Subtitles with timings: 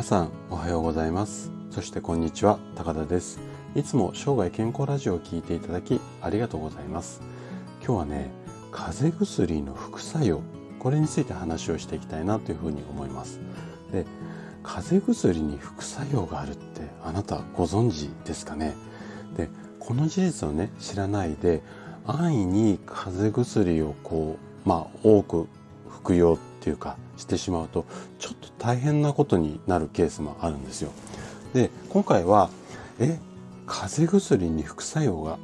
[0.00, 1.52] 皆さんおはようございます。
[1.70, 3.38] そしてこんにちは高田です。
[3.74, 7.20] いつも生涯健康ラジオを聞いていただきありがとうございます。
[7.84, 8.30] 今日はね
[8.72, 10.40] 風邪薬の副作用
[10.78, 13.40] これについて話をしていきたいなというふうに思います。
[13.92, 14.06] で
[14.62, 18.74] 風邪薬に副作用があるってあなたご存知ですかね？
[19.36, 21.60] でこの事実をね知らないで
[22.06, 25.46] 安易に風邪薬をこうまあ多く
[26.02, 27.84] 服用っていうかしてしまうと
[28.18, 30.92] ちょっと大変なことになるケースもあるんですよ。
[31.54, 32.50] で今回は
[32.98, 33.18] え
[33.66, 35.38] 風邪薬に副作用が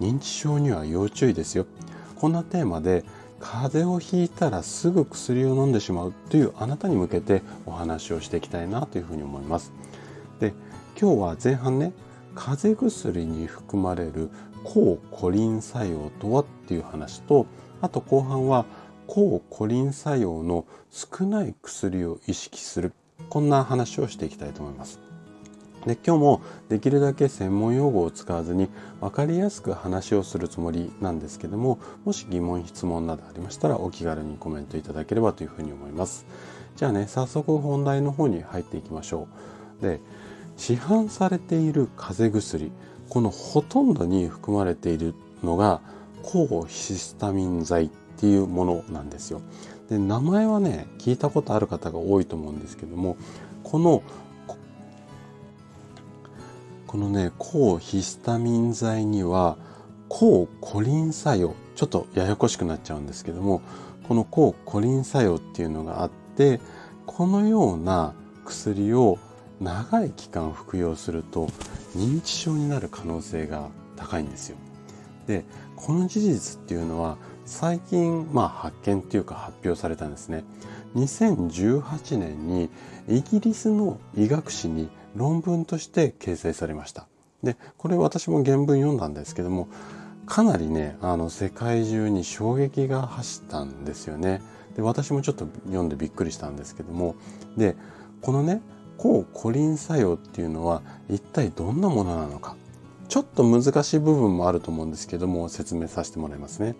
[0.00, 1.66] 認知症には要注意ですよ
[2.16, 3.04] こんなテーマで
[3.40, 9.72] 風邪をひいたらすぐ薬を飲んでしまうというあなたに向けてお話をしていきたいなというふうに思います。
[10.40, 10.54] で
[11.00, 11.92] 今日は前半ね
[12.34, 14.30] 風邪薬に含まれる
[14.64, 17.46] 抗コリン作用とはっていう話と
[17.80, 18.64] あと後半は
[19.06, 22.92] 抗コリン作用の少ない薬を意識する。
[23.28, 25.00] こんな話をしていきたいと思います。
[25.86, 28.68] で今日もできるだけ専門用語を使わずに
[29.00, 36.26] 分かりやすく話をするつもりなんですけどももし疑問質問などありましたらお気軽にコメントいただければというふうに思います。
[36.74, 39.28] じゃあね早速本題の方に入っていきましょ
[39.80, 39.82] う。
[39.82, 40.00] で
[40.56, 42.72] 市販されている風邪薬
[43.08, 45.80] このほとんどに含まれているのが
[46.24, 47.90] 抗ヒスタミン剤。
[48.16, 49.42] っていうものなんですよ。
[49.90, 53.16] で名前はね聞いたことある方が多いと思うんですけども
[53.62, 54.02] この
[56.86, 59.56] このね抗ヒスタミン剤には
[60.08, 63.60] 抗コリン作用ちょっとややこしくなっちゃうんですけども
[64.08, 66.60] この抗コリン作用っていうのがあって
[67.04, 69.18] このような薬を
[69.60, 71.48] 長い期間服用すると
[71.96, 74.56] 認知症になる可能性が高いんですよ。
[75.26, 75.44] で
[75.74, 80.44] この事実っていうのは最近、まあ、発見っていうか発表されたんですね。
[80.96, 82.68] 2018年に
[83.08, 87.06] イギリスの医学誌に論文として掲載されました。
[87.42, 89.68] で、これ私も原文読んだんですけども、
[90.26, 94.42] かなりね、あの、世界中に衝撃が走ったんですよね。
[94.74, 97.14] で、私もちょっと読んでびっくりしたんですけども、
[97.56, 97.76] で、
[98.22, 98.60] このね、
[98.98, 102.56] 抗コリン作用っていうのは一体どんなものなのか。
[103.08, 106.74] ちょっと難しい部分もあると思うんですけども、説明させてもらいますね。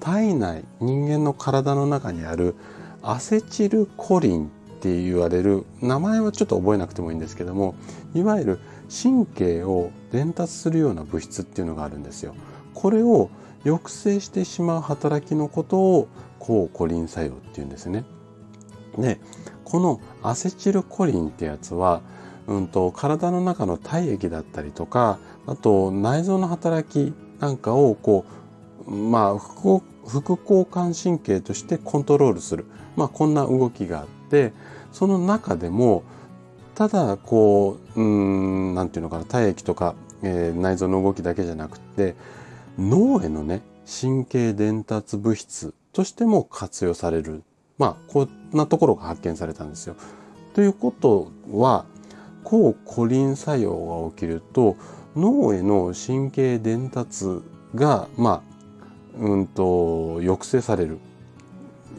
[0.00, 2.54] 体内、人間の体の中にある
[3.02, 4.48] アセチルコリンっ
[4.80, 7.74] て言われる名前はちょっと覚えなくてもいいんですけども
[8.14, 12.34] いわゆる神経を伝達するような物質っていうのがあるんですよ。
[12.74, 13.30] これを
[13.62, 18.04] 抑制してしまう働きのことを抗コリン作用っていうんですね。
[18.98, 19.20] で
[19.64, 22.00] このアセチルコリンってやつは、
[22.48, 28.39] うんと、体の中の体液だったりとかあと内臓の働きなんかをこう
[28.90, 29.82] まあ副
[30.42, 34.52] 交感神経としてコントロールする、まあ、こんな動きがあって
[34.92, 36.02] その中でも
[36.74, 42.16] ただこううんなんていうのかな体液とか、えー、内臓の動きだけじゃなくて
[42.78, 47.44] 脳へのね神経伝達物質としても活用される
[47.78, 49.96] まあこんなところが発見されたんですよ。
[50.54, 51.84] ということは
[52.42, 54.76] 抗コリン作用が起きると
[55.14, 57.26] 脳への神経伝達
[57.74, 58.49] がまあ
[59.18, 60.98] うんと抑制される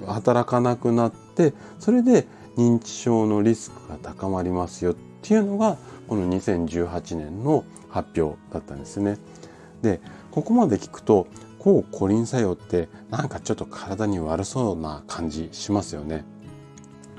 [0.08, 2.28] 働かなくなってそれで
[2.58, 5.78] 認知症のリスクが高まりますよっていうのが
[6.08, 9.18] この2018年の発表だったんですね。
[9.82, 10.02] で
[10.32, 11.28] ここまで聞くと
[11.60, 16.26] 抗コリン作用ってなんかちょっと体に悪そうな感じしますよね。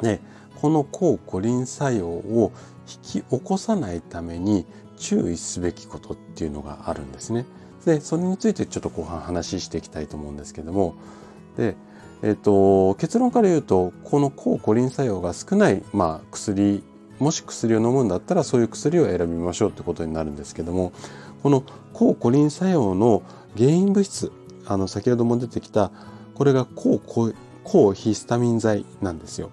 [0.00, 0.20] で
[0.60, 2.52] この抗コリン作用を
[2.88, 4.66] 引き起こさないために
[4.96, 7.46] 注意すべきことっていうのがあるんですね。
[7.84, 10.94] でそれについてちょっと後半話していきたいと思うんですけども
[11.56, 11.74] で
[12.22, 16.84] えっ、と、結論から言うと、この抗コリン作用が少ない、まあ、薬、
[17.18, 20.92] もし薬を飲むんだったらそういう薬を選びましょうってことになるんですけども、
[21.42, 23.22] この抗コリン作用の
[23.56, 24.30] 原因物質、
[24.66, 25.90] あの、先ほども出てきた、
[26.34, 27.00] これが抗
[27.64, 29.50] 抗ヒスタミン剤なんですよ。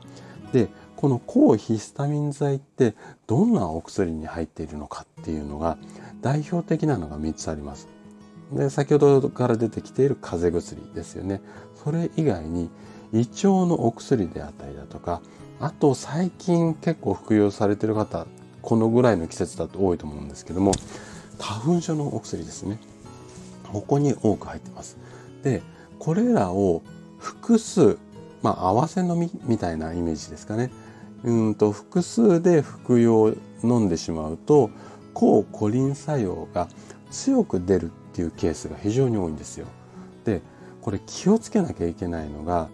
[0.54, 2.94] で、この抗ヒスタミン剤って
[3.26, 5.78] どんなお薬に入っているのかっていうのが
[6.22, 7.88] 代表的なのが3つあります。
[8.52, 11.40] で先ほどから出てきている風邪薬ですよね。
[11.82, 12.70] それ以外に
[13.14, 15.22] 胃腸のお薬であったりだとか
[15.62, 18.28] あと最近結構服用されてる方
[18.62, 20.74] このぐらいの季節だと多いと思うんですけども
[21.40, 22.78] 花粉症のお薬ですね。
[23.72, 24.98] ここに多く入ってます。
[25.44, 25.62] で
[25.98, 26.82] これらを
[27.20, 27.98] 複数
[28.42, 30.72] まあ合わせ飲みみたいなイメージですかね
[31.24, 33.34] うんと複数で服用
[33.64, 34.70] 飲んでしまうと
[35.14, 36.68] 抗コリン作用が
[37.12, 39.68] 強く出るっていうケースが非常に多いんですよ。
[40.24, 40.42] で
[40.82, 42.70] これ気をつけなきゃいけないのが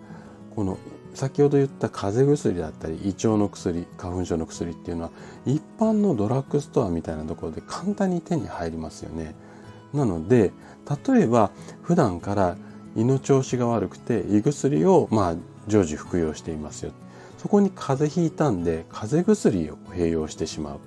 [0.56, 0.78] この
[1.14, 5.12] 先ほど言った風邪薬だったり胃腸の薬花粉症の薬っていうのは
[5.46, 9.34] 一般のドラッグストアみたいなところで簡単に手に入りますよね。
[9.94, 10.52] なので
[11.08, 11.52] 例えば
[11.82, 12.58] 普段から
[12.96, 15.36] 胃の調子が悪くて胃薬をまあ
[15.68, 16.92] 常時服用していますよ
[17.38, 20.80] そこに風邪ひいたんで風邪薬を併用してしまうっ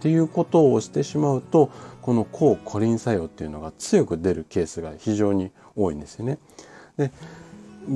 [0.00, 1.70] ていうことをしてしまうと
[2.02, 6.38] この抗コリン作用っていうのが強く出るケースが非常に多いんですよね。
[6.98, 7.10] で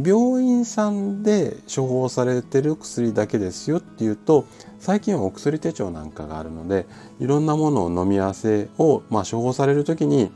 [0.04, 4.44] 病院さんで処方されてる薬だけですよっていうと
[4.78, 6.86] 最近はお薬手帳なんかがあるので
[7.20, 10.30] いろんなものを飲み合わせを、まあ、処方される時に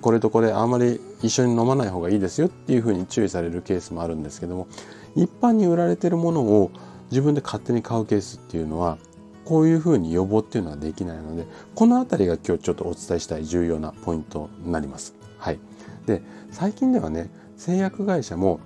[0.00, 4.68] これとこれあんまり一緒に飲まない方がいいですよっていうふうに注意されるケースもあるんですけども
[5.14, 6.70] 一般に売られてるものを
[7.10, 8.98] 自分で勝手に買うケースっていうのは
[9.44, 15.14] こういうふうに予防っていうのはできないのでこの辺りが今日ちょっとお伝えしたい重要なポイントになります。
[15.38, 15.58] はい、
[16.06, 18.60] で最近ではね製薬会社も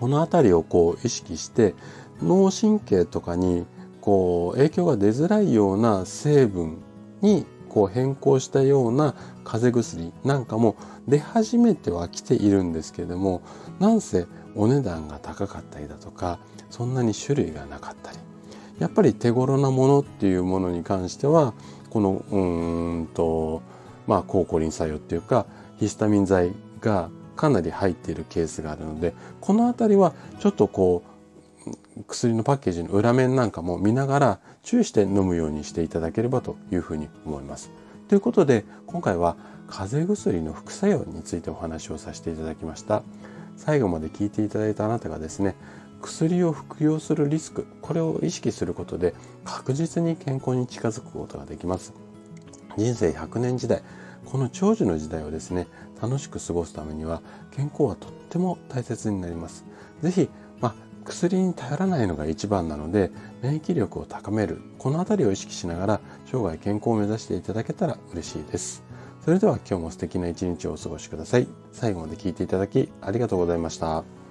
[0.00, 1.74] この辺りをこう意識して
[2.22, 3.64] 脳神経とかに
[4.00, 6.78] こう影響が出づらいような成分
[7.20, 9.14] にこう変更したような
[9.44, 10.76] 風邪薬なんかも
[11.08, 13.42] 出始めてはきているんですけれども
[13.80, 16.38] なんせお値段が高かったりだとか
[16.70, 18.18] そんなに種類がなかったり
[18.78, 21.54] やっぱり手頃なものっていうものに関しては
[21.90, 23.62] このうんと
[24.06, 25.46] まあ抗コリン作用っていうか
[25.78, 31.11] ヒスタミン剤がかなり入っているケースがあるのでこの辺りはちょっとこう
[32.06, 37.70] 薬のパッケージの裏面なんかも見ながら注意して飲むようにしていただければというふうに思います。
[38.08, 39.36] ということで今回は
[39.68, 43.02] 風邪薬の副作用についてお話をさせていただきました。
[43.56, 45.54] 最後まで聞いていただいたあなたがですね
[46.00, 49.14] 薬を服用するリスクこれを意識することで
[49.44, 51.92] 確実に健康に近づくことができます
[52.76, 53.82] 人生100年時代
[54.24, 55.66] この長寿の時代をですね
[56.00, 57.22] 楽しく過ごすためには
[57.52, 59.64] 健康はとっても大切になります
[60.02, 60.28] 是非
[61.04, 63.10] 薬に頼らないのが一番なので
[63.42, 68.82] 免疫力を高めるこの辺りを意識しながら生涯健康を目指していただけたら嬉しいです。
[69.24, 71.46] それでは今日も素敵な一日をお過ごしください。
[71.70, 74.21] 最後まで聞いていただきありがとうございました。